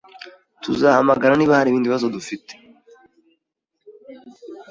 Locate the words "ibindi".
1.69-1.89